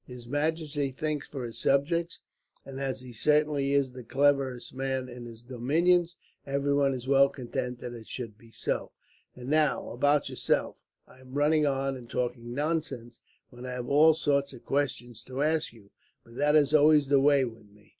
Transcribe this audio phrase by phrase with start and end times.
[0.07, 2.21] His majesty thinks for his subjects,
[2.65, 7.77] and as he certainly is the cleverest man in his dominions, everyone is well content
[7.81, 8.93] that it should be so.
[9.35, 10.81] "And now, about yourself.
[11.07, 13.19] I am running on and talking nonsense,
[13.51, 15.91] when I have all sorts of questions to ask you.
[16.23, 17.89] But that is always the way with me.